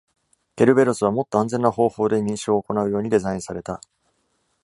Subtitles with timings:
[0.55, 3.81] ケルベロスは、もっと安全な方法で、認証を行うようにデザインされた。